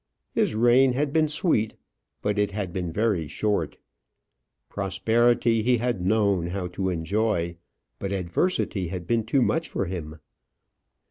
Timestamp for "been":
1.13-1.27, 2.73-2.91, 9.05-9.23